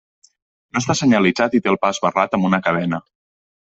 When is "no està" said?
0.77-0.95